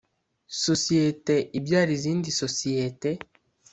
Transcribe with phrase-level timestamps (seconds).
[0.63, 3.09] sosiyete ibyara izindi sosiyete